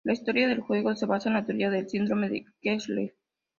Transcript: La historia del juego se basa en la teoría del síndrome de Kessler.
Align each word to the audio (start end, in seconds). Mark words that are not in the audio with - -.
La 0.03 0.13
historia 0.13 0.47
del 0.47 0.61
juego 0.61 0.95
se 0.95 1.05
basa 1.05 1.29
en 1.29 1.35
la 1.35 1.45
teoría 1.45 1.69
del 1.69 1.87
síndrome 1.87 2.27
de 2.27 2.45
Kessler. 2.63 3.13